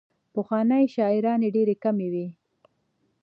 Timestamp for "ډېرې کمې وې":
1.55-2.27